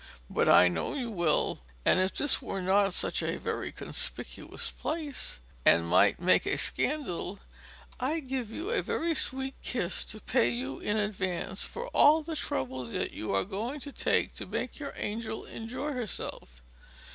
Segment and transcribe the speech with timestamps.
[0.31, 5.39] But I know you will; and if this were not such a very conspicuous place,
[5.63, 7.39] and might make a scandal,
[7.99, 12.35] I'd give you a very sweet kiss to pay you in advance for all the
[12.35, 16.63] trouble that you are going to take to make your angel enjoy herself.